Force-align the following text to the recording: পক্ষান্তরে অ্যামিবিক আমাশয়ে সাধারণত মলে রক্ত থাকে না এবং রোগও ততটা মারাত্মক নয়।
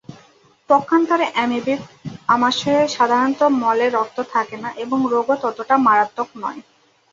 পক্ষান্তরে 0.69 1.25
অ্যামিবিক 1.31 1.81
আমাশয়ে 2.27 2.81
সাধারণত 2.87 3.41
মলে 3.61 3.87
রক্ত 3.89 4.17
থাকে 4.33 4.55
না 4.63 4.69
এবং 4.83 4.99
রোগও 5.13 5.35
ততটা 5.43 5.75
মারাত্মক 5.87 6.29
নয়। 6.43 6.59